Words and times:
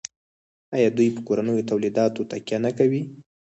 آیا 0.75 0.89
دوی 0.97 1.09
په 1.15 1.21
کورنیو 1.27 1.67
تولیداتو 1.69 2.27
تکیه 2.31 2.57
نه 2.65 2.71
کوي؟ 2.77 3.01